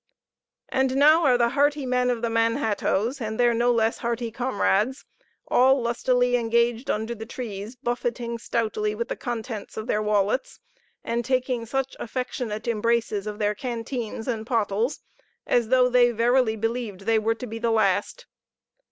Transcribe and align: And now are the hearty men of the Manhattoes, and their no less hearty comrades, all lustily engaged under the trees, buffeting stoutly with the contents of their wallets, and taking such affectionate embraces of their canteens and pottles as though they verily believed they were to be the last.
And 0.69 0.95
now 0.95 1.25
are 1.25 1.37
the 1.37 1.49
hearty 1.49 1.85
men 1.85 2.09
of 2.09 2.23
the 2.23 2.29
Manhattoes, 2.31 3.21
and 3.21 3.39
their 3.39 3.53
no 3.53 3.71
less 3.71 3.99
hearty 3.99 4.31
comrades, 4.31 5.05
all 5.47 5.79
lustily 5.79 6.35
engaged 6.37 6.89
under 6.89 7.13
the 7.13 7.27
trees, 7.27 7.75
buffeting 7.75 8.39
stoutly 8.39 8.95
with 8.95 9.09
the 9.09 9.15
contents 9.15 9.77
of 9.77 9.85
their 9.85 10.01
wallets, 10.01 10.59
and 11.03 11.23
taking 11.23 11.67
such 11.67 11.95
affectionate 11.99 12.67
embraces 12.67 13.27
of 13.27 13.37
their 13.37 13.53
canteens 13.53 14.27
and 14.27 14.47
pottles 14.47 15.01
as 15.45 15.67
though 15.67 15.87
they 15.87 16.09
verily 16.09 16.55
believed 16.55 17.01
they 17.01 17.19
were 17.19 17.35
to 17.35 17.45
be 17.45 17.59
the 17.59 17.69
last. 17.69 18.25